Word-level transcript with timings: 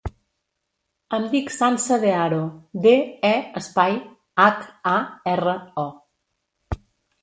Em 1.17 1.27
dic 1.33 1.51
Sança 1.57 1.99
De 2.05 2.15
Haro: 2.21 2.41
de, 2.87 2.95
e, 3.31 3.33
espai, 3.63 3.97
hac, 4.49 4.69
a, 4.97 4.99
erra, 5.39 5.59
o. 5.89 6.79